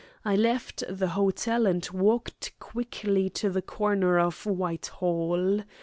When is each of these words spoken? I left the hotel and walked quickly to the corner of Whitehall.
I 0.25 0.35
left 0.35 0.83
the 0.89 1.09
hotel 1.09 1.67
and 1.67 1.87
walked 1.93 2.57
quickly 2.57 3.29
to 3.35 3.51
the 3.51 3.61
corner 3.61 4.17
of 4.19 4.47
Whitehall. 4.47 5.61